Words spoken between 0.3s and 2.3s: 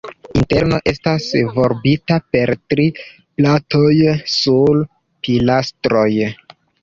Interno estas volbita